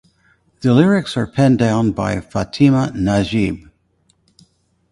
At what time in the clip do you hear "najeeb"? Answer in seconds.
2.95-3.69